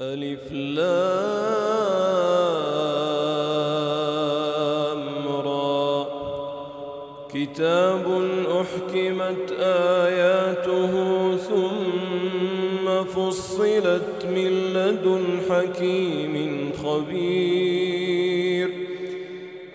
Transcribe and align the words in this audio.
ألف 0.00 0.52
لام 0.52 0.88
را. 5.28 6.06
كتاب 7.34 8.04
أحكمت 8.60 9.52
آياته 9.60 10.92
ثم 11.36 13.04
فصلت 13.04 14.24
من 14.24 14.50
لدن 14.74 15.24
حكيم 15.50 16.34
خبير. 16.84 18.68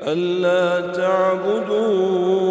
ألا 0.02 0.92
تعبدون 0.92 2.49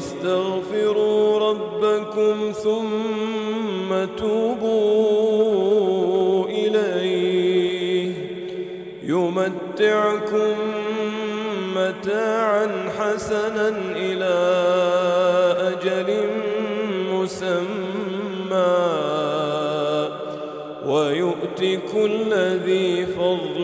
استغفروا 0.00 1.38
ربكم 1.50 2.36
ثم 2.52 3.90
توبوا 4.16 5.60
إليه. 6.48 8.12
يمتعكم 9.02 10.56
متاعا 11.76 12.66
حسنا 12.98 13.68
إلى 13.96 14.38
أجل 15.72 16.08
مسمى. 17.12 17.80
ويؤتي 20.86 21.72
كل 21.76 22.30
ذي 22.66 23.06
فضل 23.06 23.59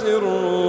سرهم 0.00 0.59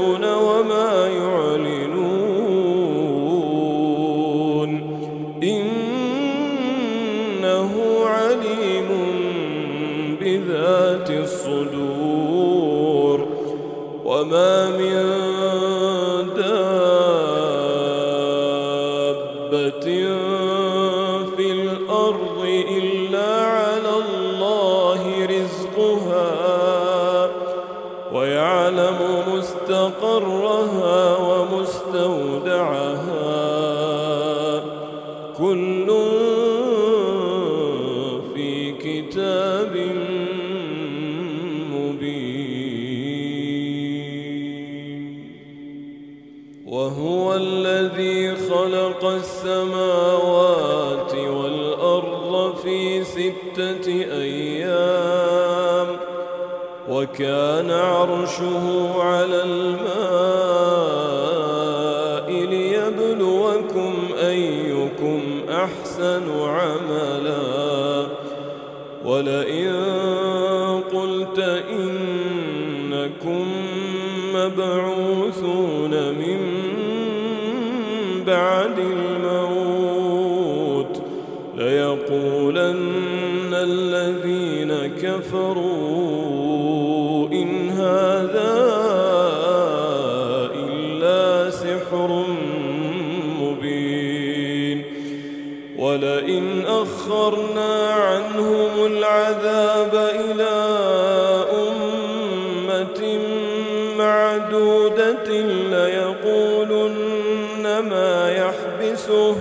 يدعوه 109.21 109.35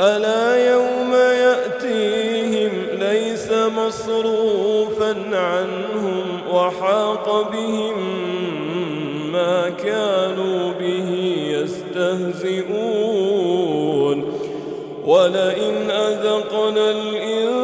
ألا 0.00 0.72
يوم 0.72 1.14
يأتيهم 1.14 2.72
ليس 2.92 3.52
مصروفا 3.52 5.16
عنهم 5.32 6.24
وحاق 6.52 7.50
بهم 7.52 7.96
ما 9.32 9.68
كانوا 9.68 10.72
به 10.72 11.10
يستهزئون. 11.48 12.72
ولئن 15.06 15.90
أذقنا 15.90 16.90
الإنسان 16.90 17.61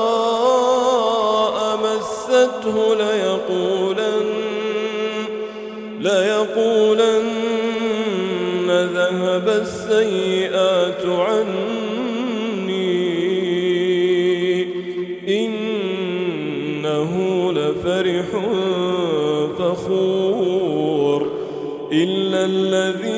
مسته 1.77 2.95
ليقولن 2.95 4.25
ليقولن 5.99 7.31
ذهب 8.93 9.47
السيد 9.47 10.31
الذي 22.45 23.11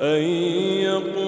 أم 0.00 1.27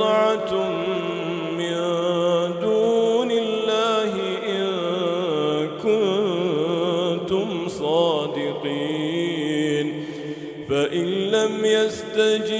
استطعتم 0.00 0.72
من 1.58 1.76
دون 2.60 3.30
الله 3.30 4.12
إن 4.48 4.66
كنتم 5.82 7.48
صادقين. 7.68 9.06
فإن 10.70 11.06
لم 11.06 11.64
يستجيبوا 11.64 12.59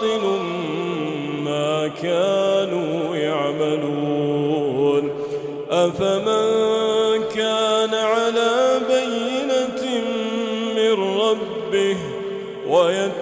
وباطل 0.00 0.24
ما 1.44 1.88
كانوا 2.02 3.16
يعملون. 3.16 5.10
أفمن 5.70 7.24
كان 7.34 7.94
على 7.94 8.80
بينة 8.88 9.82
من 10.76 10.92
ربه 11.20 11.96
ويتلوه 12.68 13.19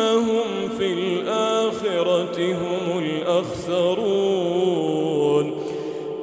إنهم 0.00 0.68
في 0.78 0.92
الآخرة 0.92 2.52
هم 2.52 2.98
الأخسرون 2.98 4.06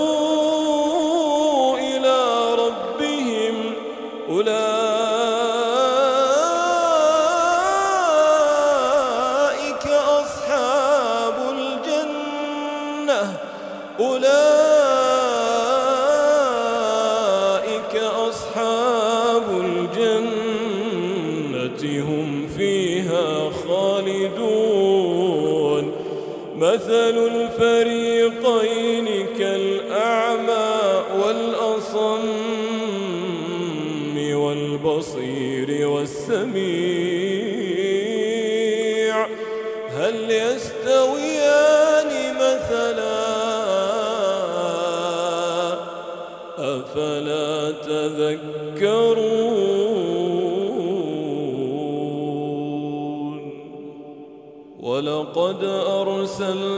وسلم 56.40 56.69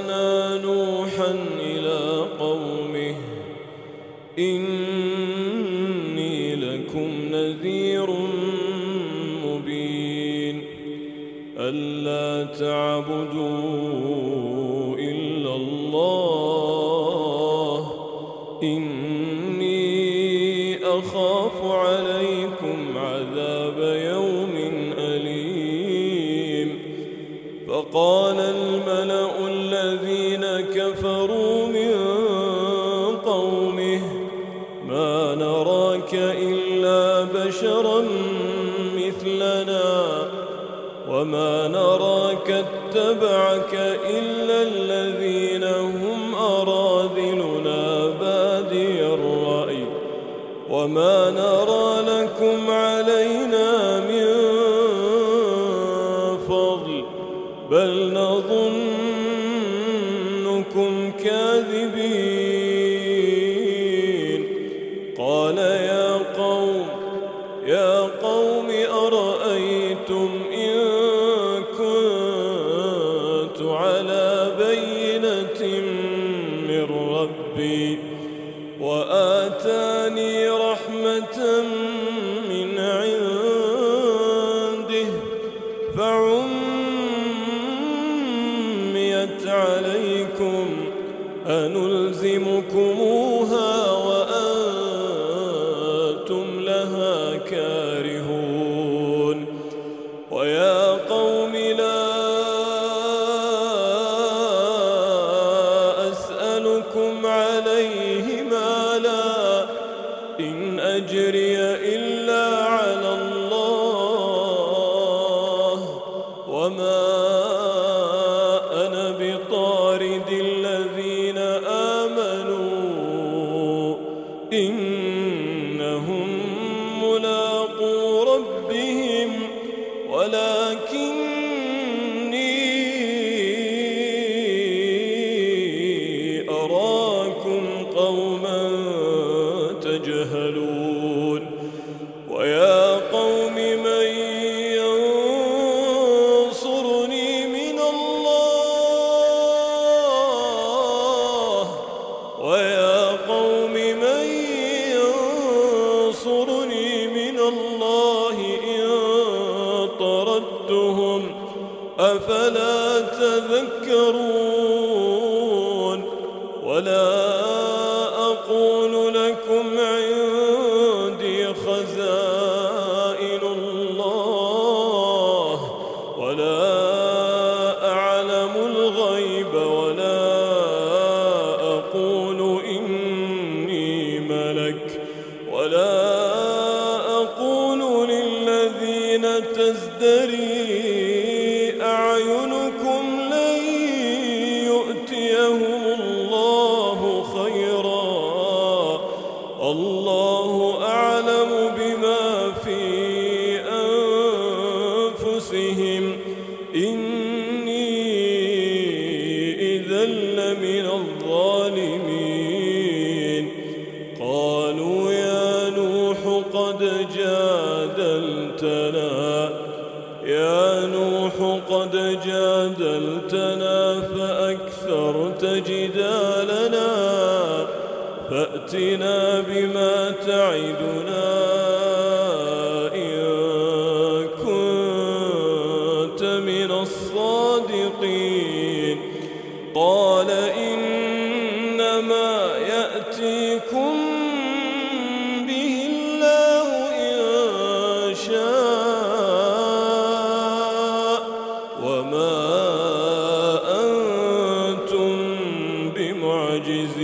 إلا 36.83 37.25
بشرا 37.25 38.05
مثلنا 38.97 39.83
وما 41.09 41.69
نراك 41.69 42.51
اتبعك 42.51 43.75
إلا 44.11 44.63
الذين 44.63 45.65
هم 45.65 46.35
أراذلنا 46.35 48.07
بادي 48.21 49.07
الرأي 49.07 49.85
وما 50.71 51.31
نرى 51.31 52.03
لكم 52.11 52.71
عليه 52.71 53.42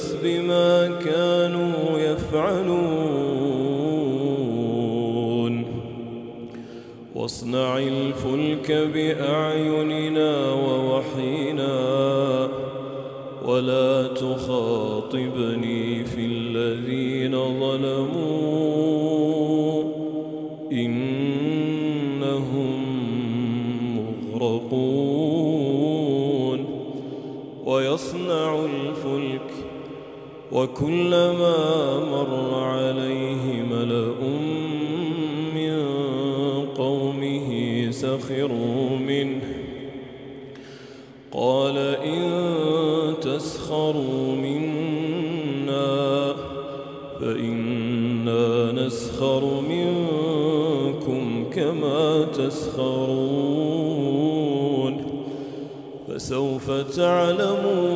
ببئس 0.00 0.16
بما 0.22 0.98
كانوا 1.04 1.98
يفعلون 1.98 3.10
واصنع 7.14 7.78
الفلك 7.78 8.72
بأعين 8.72 9.59
وكلما 30.60 31.58
مر 32.12 32.54
عليه 32.54 33.62
ملأ 33.70 34.20
من 35.54 35.76
قومه 36.76 37.50
سخروا 37.90 38.90
منه. 39.06 39.40
قال 41.32 41.78
إن 42.04 42.22
تسخروا 43.20 44.34
منا 44.36 46.34
فإنا 47.20 48.72
نسخر 48.72 49.42
منكم 49.68 51.24
كما 51.50 52.24
تسخرون. 52.24 53.60
فسوف 56.08 56.70
تعلمون 56.70 57.89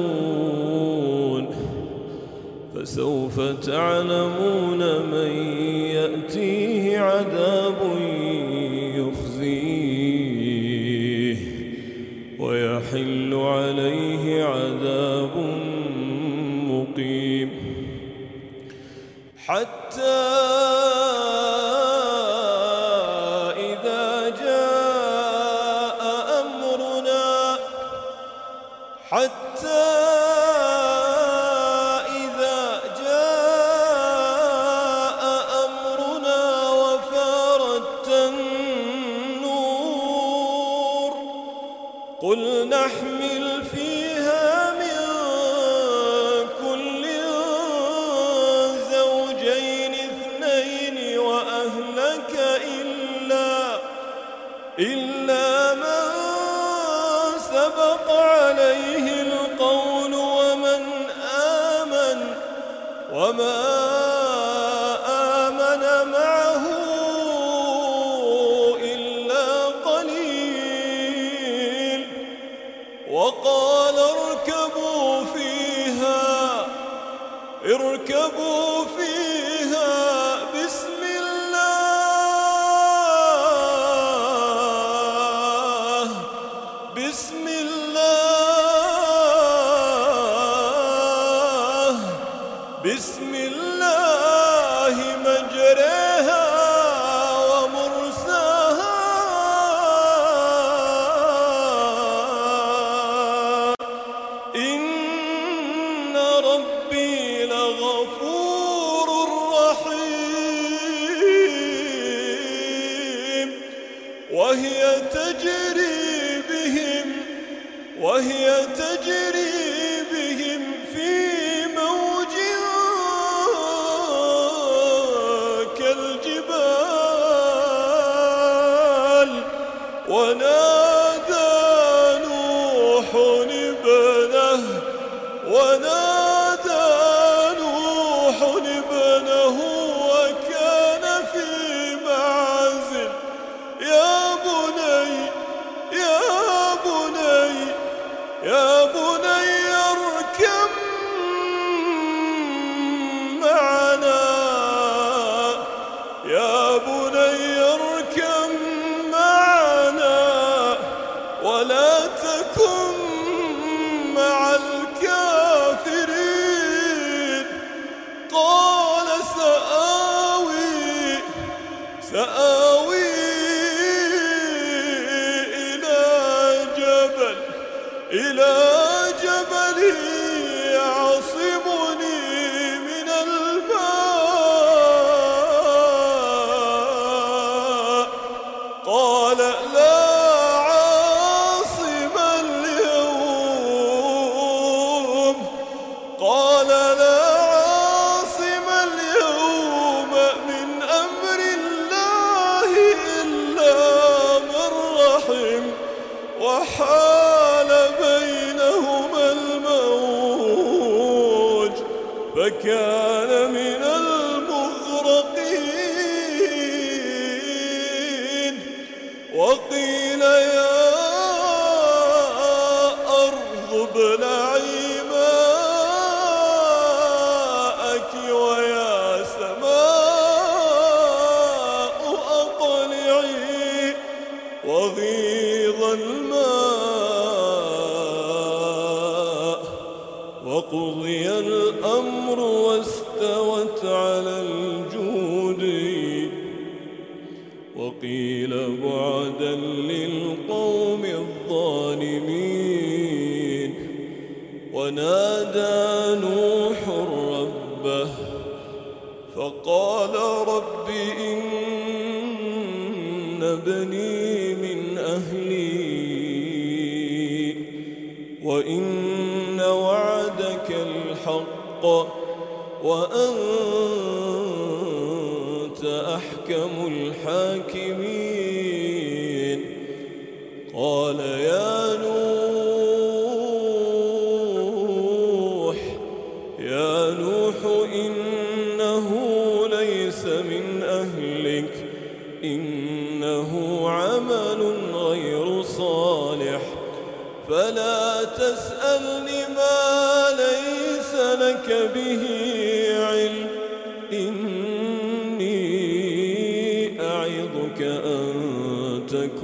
قال 196.24 196.68
لا 196.68 197.13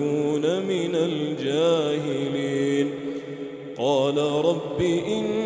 تكون 0.01 0.45
من 0.67 0.95
الجاهلين. 0.95 2.91
قال 3.79 4.19
رب 4.19 4.81
إني 4.81 5.40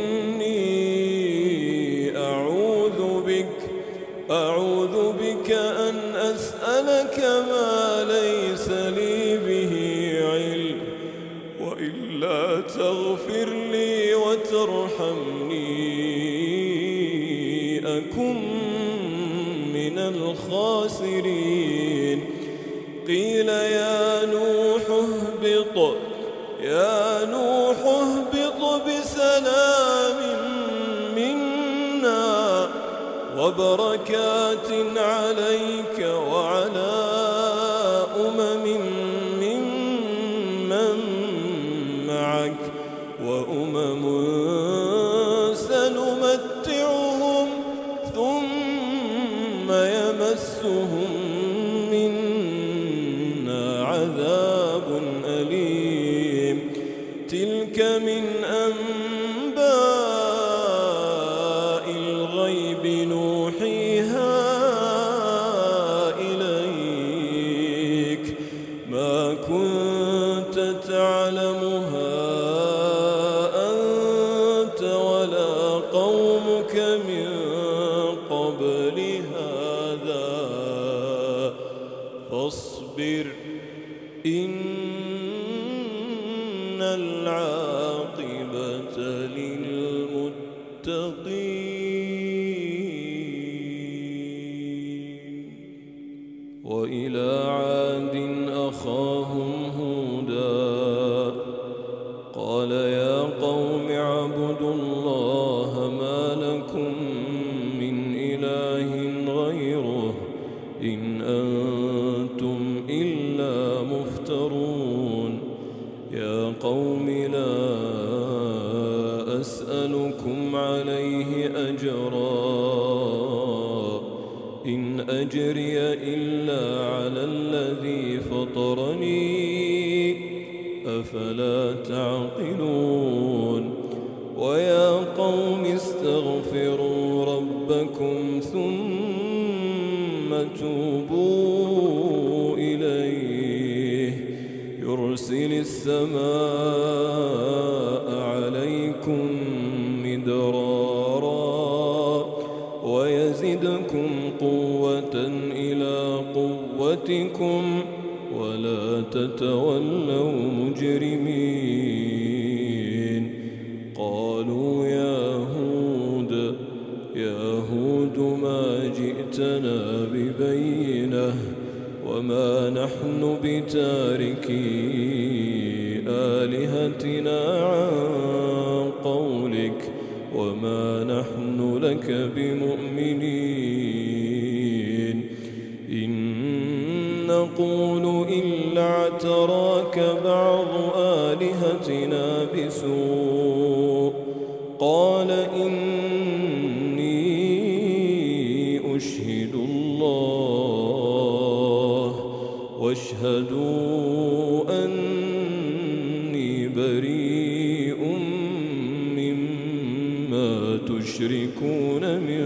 تشركون 211.64 212.20
من 212.20 212.44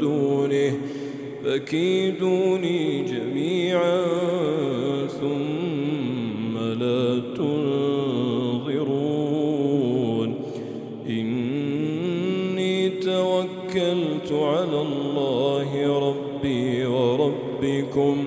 دونه. 0.00 0.72
فكيدوني 1.44 3.02
جميعا 3.02 4.06
ثم 5.06 6.58
لا 6.58 7.20
تنظرون. 7.36 8.74
إني 11.08 12.88
توكلت 12.88 14.32
على 14.32 14.82
الله 14.82 15.98
ربي 16.08 16.86
وربكم. 16.86 18.26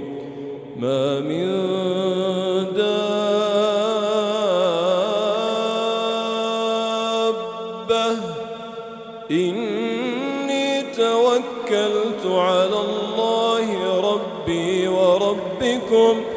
ما 0.80 1.20
من 1.20 1.73
بِكُمْ 15.94 16.33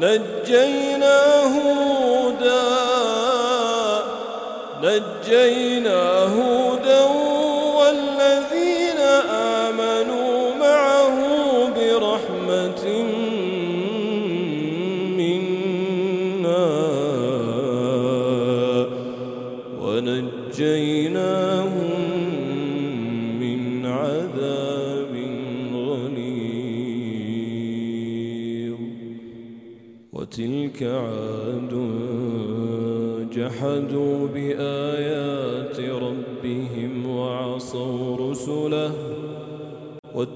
نجينا 0.00 1.20
هودا 1.54 2.64
نجينا 4.82 6.22
هودا. 6.22 6.63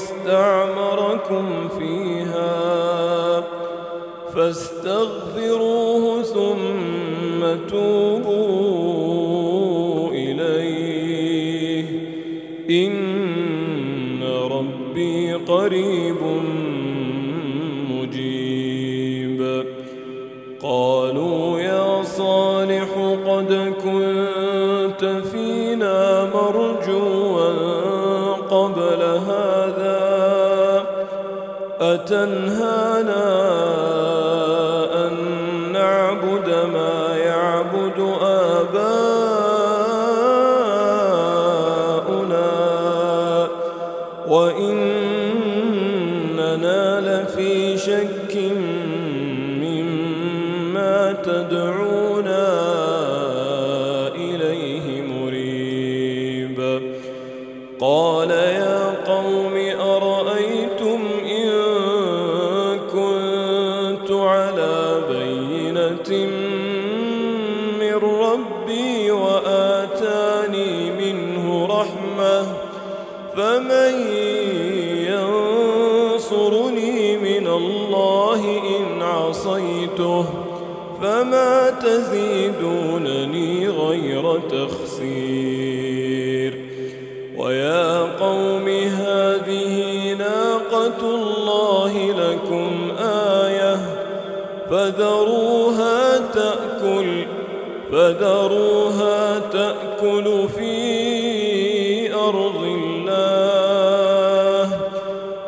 استعمركم 0.00 1.68
فيها 1.78 3.44
فاستغفروه 4.34 6.22
ثم 6.22 7.66
توبوا 7.68 7.99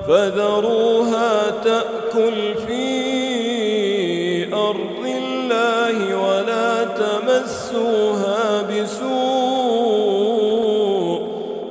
فذروها 0.09 1.51
تأكل 1.65 2.55
في 2.67 4.55
أرض 4.55 5.07
الله 5.07 6.17
ولا 6.17 6.85
تمسوها 6.85 8.63
بسوء 8.63 9.83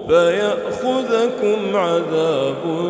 فيأخذكم 0.07 1.75
عذاب 1.75 2.80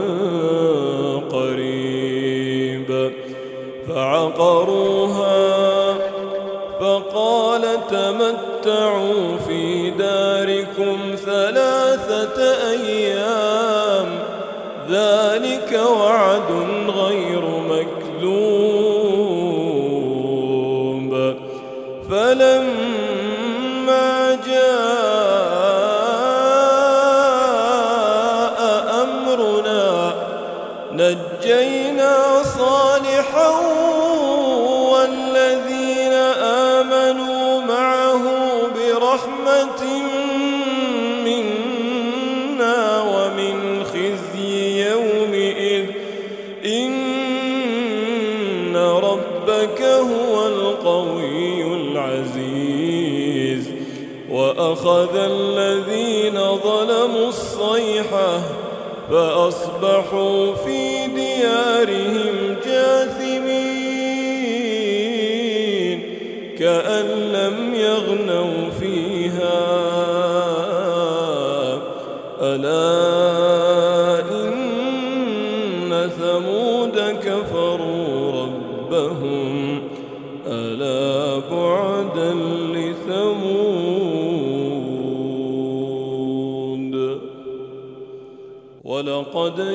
فأخذ 54.81 55.15
الذين 55.15 56.39
ظلموا 56.55 57.27
الصيحة 57.27 58.39
فأصبحوا 59.11 60.55
في 60.55 60.80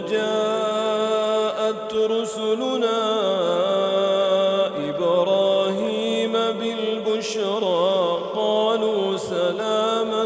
وجاءت 0.07 1.95
رسلنا 1.95 3.01
إبراهيم 4.91 6.33
بالبشرى 6.33 8.19
قالوا 8.35 9.17
سلاما 9.17 10.25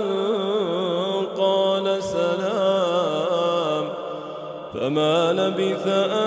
قال 1.39 2.03
سلام 2.03 3.85
فما 4.74 5.33
لبث 5.33 5.87
أن 5.87 6.19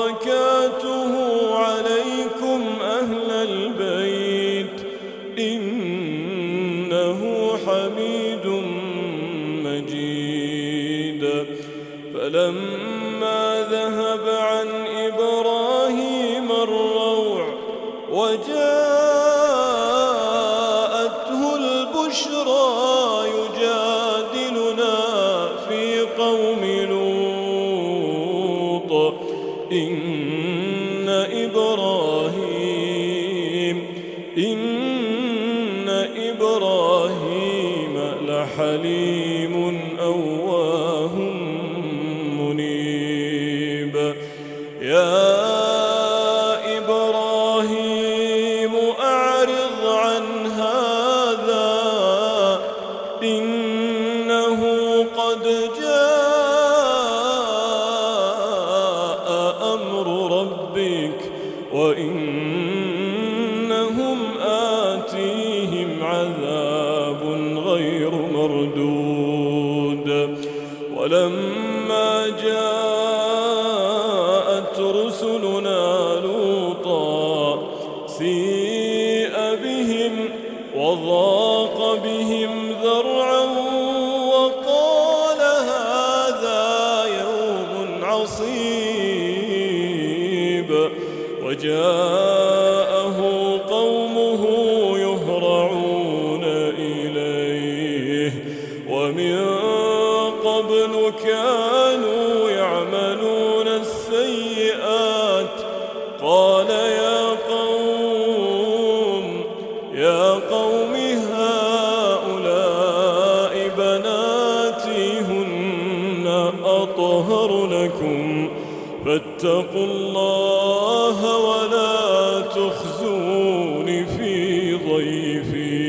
واتقوا 119.44 119.84
الله 119.84 121.18
ولا 121.36 122.40
تخزوني 122.40 124.06
في 124.06 124.74
ضيفي. 124.74 125.80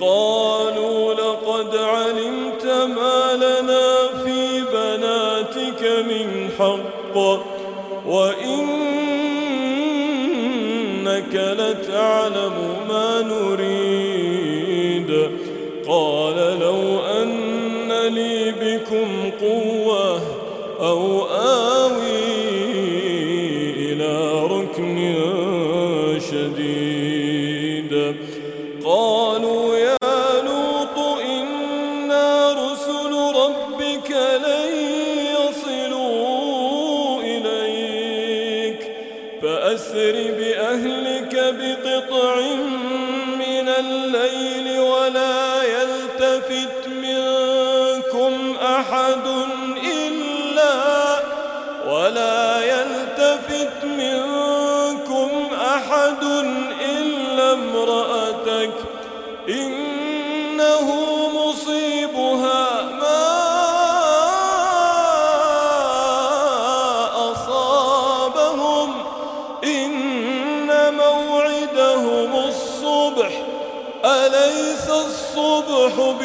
قالوا 0.00 1.14
لقد 1.14 1.76
علمت 1.76 2.66
ما 2.66 3.36
لنا 3.36 4.08
في 4.24 4.64
بناتك 4.72 5.82
من 6.08 6.28
حق. 6.58 7.47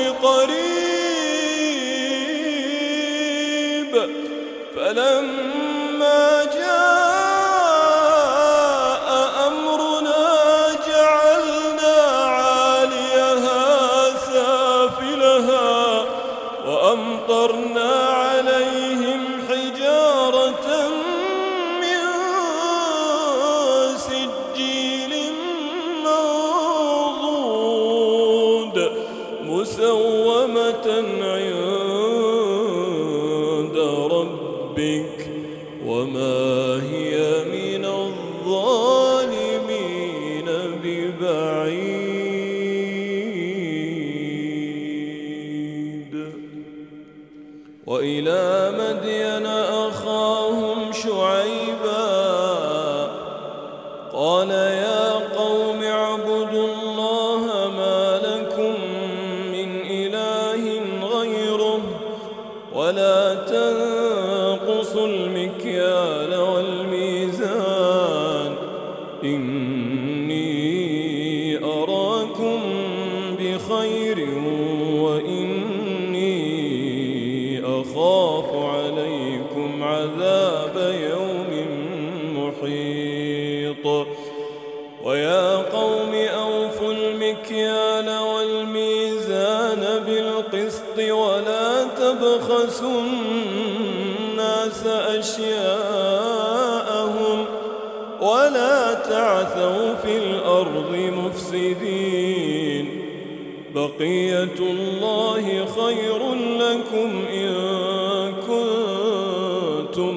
الله 0.04 0.12
قريب. 0.12 0.64
فلما 4.76 6.44
جاء 6.54 6.73
بقية 104.04 104.60
الله 104.60 105.46
خير 105.66 106.34
لكم 106.36 107.10
إن 107.34 107.54
كنتم 108.48 110.16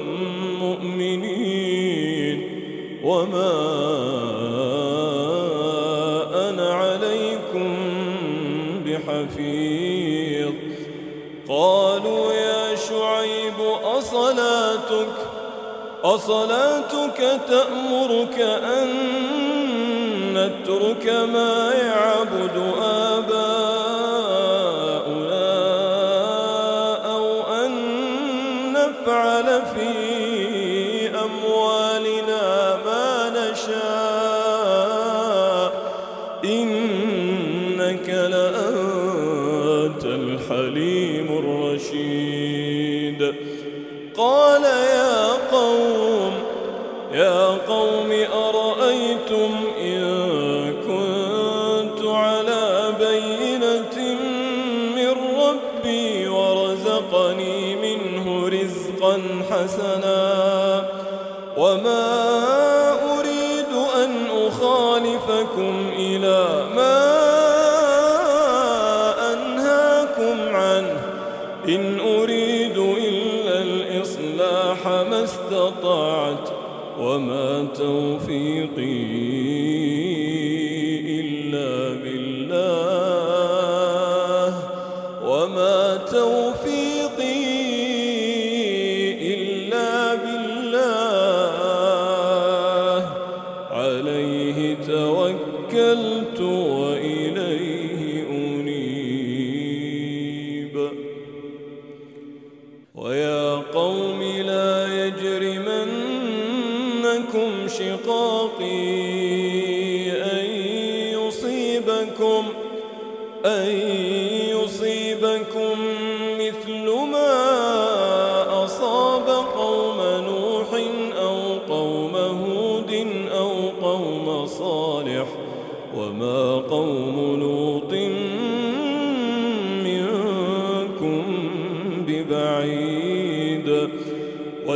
مؤمنين. 0.60 2.36
وما 3.04 3.52
أنا 6.48 6.68
عليكم 6.74 7.76
بحفيظ. 8.86 10.52
قالوا 11.48 12.32
يا 12.32 12.74
شعيب 12.74 13.58
أصلاتك 13.84 15.14
أصلاتك 16.04 17.40
تأمرك 17.48 18.40
أن 18.64 18.88
نترك 20.34 21.06
ما 21.32 21.72
يعبد 21.72 22.56
آه 22.82 23.05
توفيق 77.78 78.45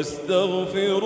واستغفر 0.01 1.00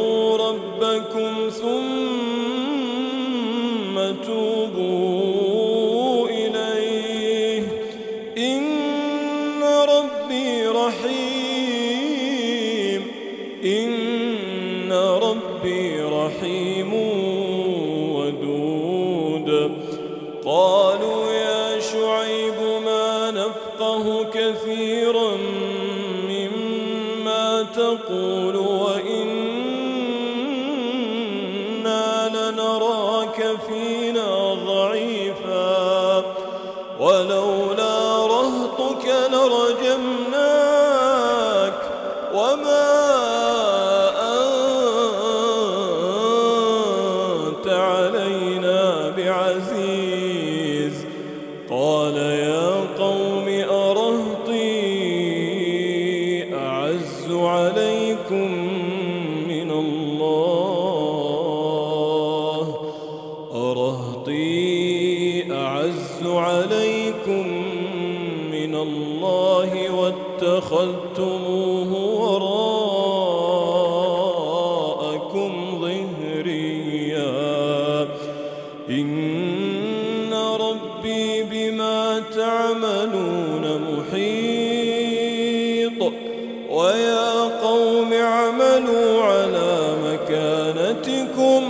مكانتكم. 90.24 91.62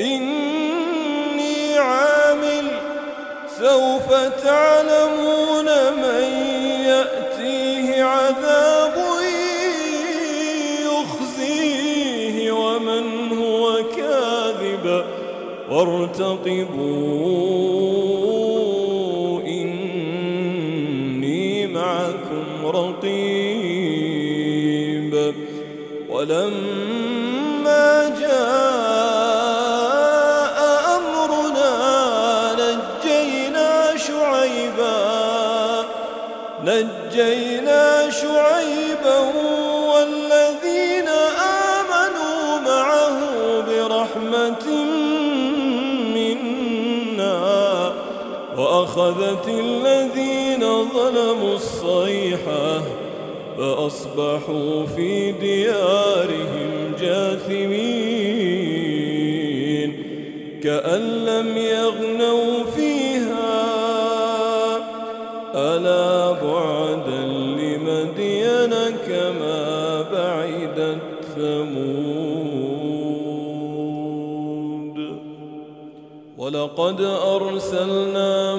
إني 0.00 1.78
عامل 1.78 2.70
سوف 3.60 4.12
تعلمون 4.44 5.64
من 6.02 6.22
يأتيه 6.86 8.04
عذاب 8.04 8.94
يخزيه 10.84 12.52
ومن 12.52 13.38
هو 13.38 13.82
كاذب. 13.96 15.04
وارتقبوا 15.70 17.09
وأخذت 48.90 49.46
الذين 49.48 50.60
ظلموا 50.94 51.54
الصيحة 51.54 52.82
فأصبحوا 53.58 54.86
في 54.86 55.32
ديارهم 55.32 56.92
جاثمين 57.00 57.80
كأن 60.62 61.24
لم 61.24 61.56
يغنوا 61.56 62.64
فيها. 62.76 63.70
ألا 65.54 66.32
بعدا 66.32 67.22
لمدين 67.58 68.74
كما 69.06 70.02
بعدت 70.02 70.98
ثمود. 71.36 72.40
ولقد 76.38 77.00
أرسلنا 77.36 78.56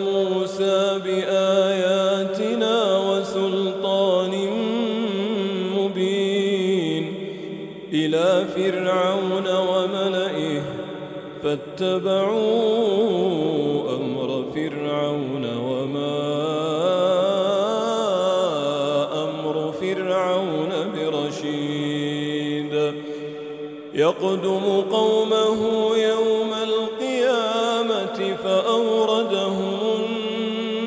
فاتبعوا 11.51 12.69
أمر 13.95 14.29
فرعون 14.55 15.45
وما 15.57 16.17
أمر 19.23 19.71
فرعون 19.81 20.71
برشيد. 20.95 22.75
يقدم 23.93 24.81
قومه 24.91 25.59
يوم 25.97 26.53
القيامة 26.63 28.35
فأوردهم 28.43 29.79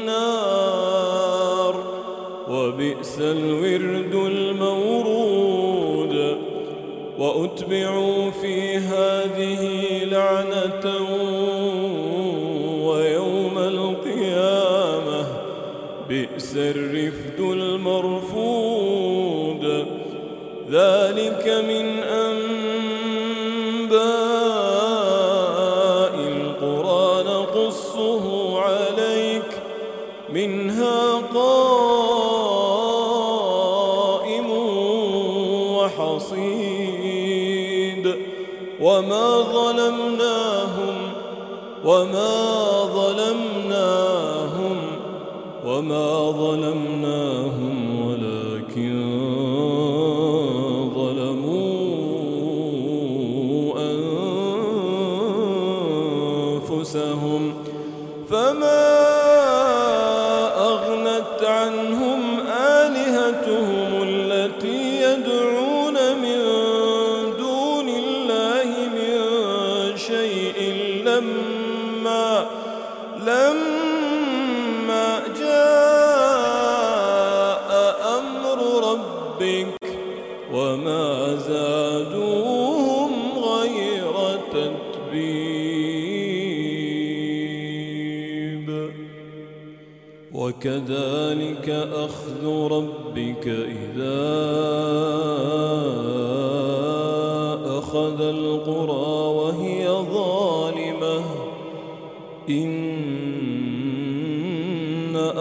النار. 0.01 1.75
وبئس 2.51 3.19
الورد 3.21 4.15
المورود. 4.15 5.55
وأتبعوا 7.19 8.31
في 8.31 8.74
بئس 16.35 16.57
الرفد 16.57 17.41
المرفود. 17.41 17.87
ذلك 20.71 21.49
من 21.69 21.99
أنباء 22.03 22.55
القرى 26.15 27.25
نقصه 27.25 28.59
عليك. 28.61 29.51
منها 30.33 31.23
قائم 31.35 31.71
وحصيد. 35.77 36.45
وما 38.81 39.41
ظلمناهم 39.41 40.97
وما 41.85 42.34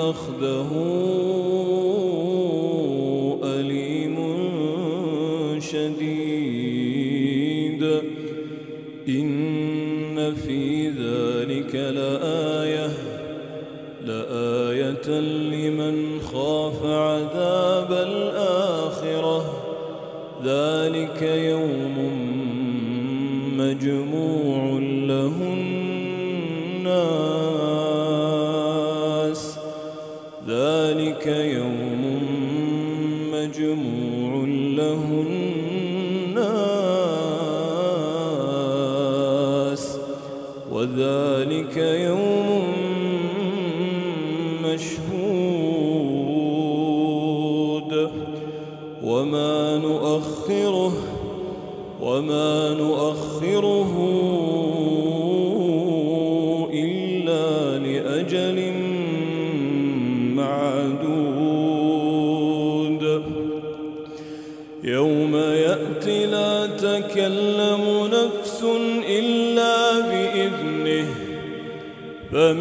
أخذه 0.09 0.69
أليم 3.43 4.17
شديد 5.59 6.63
إن 9.09 10.33
في 10.35 10.89
ذلك 10.89 11.75
لآية 11.75 12.89
لآية 14.05 15.07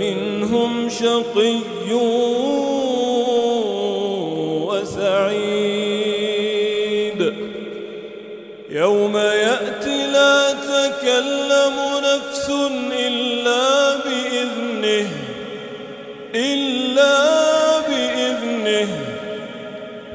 منهم 0.02 0.88
شقي 0.88 1.58
وسعيد. 5.62 6.32
يوم 8.70 9.16
يأتي 9.16 10.06
لا 10.06 10.52
تكلم 10.52 11.76
نفس 12.04 12.50
إلا 12.92 13.96
بإذنه 13.96 15.08
إلا 16.34 17.16
بإذنه. 17.80 18.88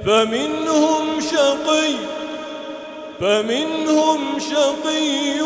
فمنهم 0.06 1.06
شقي 1.32 1.94
فمنهم 3.20 4.40
شقي 4.40 5.37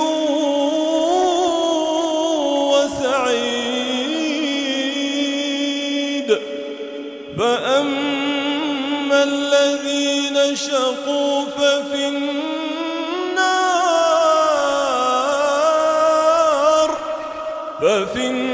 فشقوا 10.52 11.46
ففي 11.46 12.08
النار 12.08 12.42
ففي 17.82 18.28
النار 18.28 18.51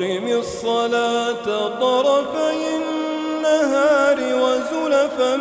وأقم 0.00 0.28
الصلاة 0.28 1.68
طرفي 1.68 2.76
النهار 2.76 4.18
وزلفا 4.18 5.36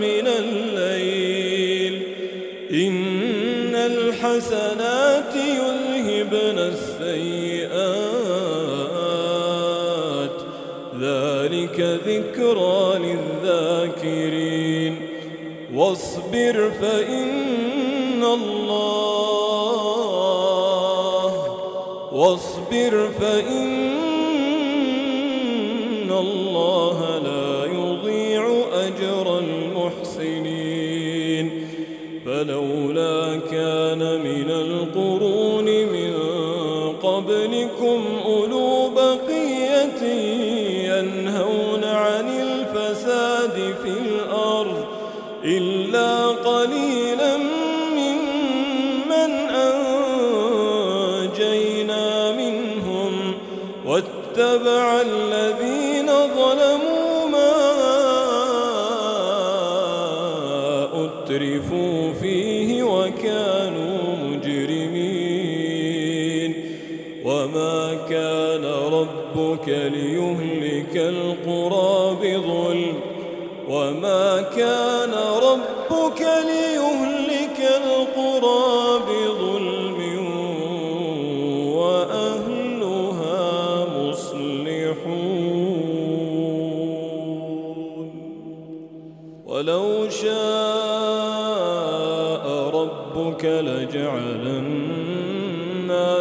من 0.00 0.26
الليل. 0.26 2.02
إن 2.72 3.74
الحسنات 3.74 5.34
يذهبن 5.36 6.58
السيئات. 6.58 7.82
ذلك 11.00 12.00
ذكرى 12.06 12.98
للذاكرين. 12.98 14.96
واصبر 15.74 16.70
فإن 16.80 18.24
الله 18.24 18.61
واصبر 22.72 23.10
فإن 23.20 23.71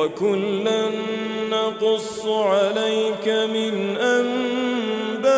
وكلا 0.00 0.82
نقص 1.50 2.26
عليك 2.26 3.28
من 3.28 3.96
أنباء 3.96 5.30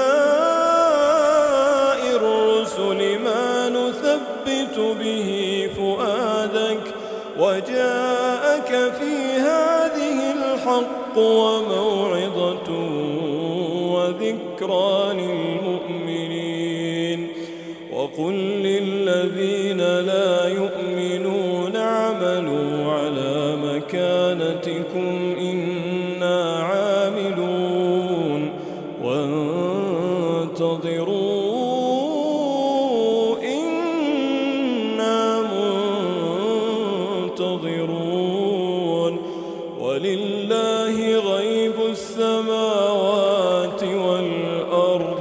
الرسل 2.17 3.19
ما 3.19 3.69
نثبت 3.69 4.79
به 5.01 5.69
فؤادك 5.77 6.95
وجاءك 7.39 8.93
في 8.99 9.15
هذه 9.41 10.33
الحق 10.33 11.19
وموعظة 11.19 12.71
وذكرى 13.93 15.13
للمؤمنين 15.15 16.53
وقل 17.93 18.35
للذين 18.63 19.81
لا 19.81 20.49
يؤمنون 20.49 20.92
مكانتكم 23.93 25.37
إنا 25.41 26.59
عاملون 26.59 28.51
وانتظروا 31.73 33.37
إنا 33.43 35.41
منتظرون 37.29 39.19
ولله 39.81 41.17
غيب 41.17 41.75
السماوات 41.91 43.83
والأرض 43.83 45.19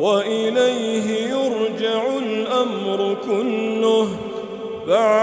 وإليه 0.00 1.06
يرجع 1.28 2.02
الأمر 2.18 3.16
كله 3.26 4.08
فاعبده 4.86 5.19